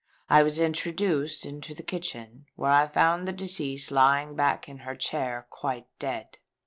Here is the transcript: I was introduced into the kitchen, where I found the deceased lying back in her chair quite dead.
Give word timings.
I 0.31 0.41
was 0.41 0.59
introduced 0.59 1.45
into 1.45 1.75
the 1.75 1.83
kitchen, 1.83 2.47
where 2.55 2.71
I 2.71 2.87
found 2.87 3.27
the 3.27 3.31
deceased 3.31 3.91
lying 3.91 4.35
back 4.35 4.67
in 4.67 4.79
her 4.79 4.95
chair 4.95 5.45
quite 5.51 5.85
dead. 5.99 6.39